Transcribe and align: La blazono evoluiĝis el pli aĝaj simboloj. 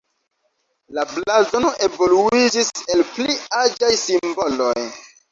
La 0.97 1.01
blazono 1.09 1.73
evoluiĝis 1.87 2.71
el 2.93 3.03
pli 3.11 3.35
aĝaj 3.65 3.91
simboloj. 4.05 4.73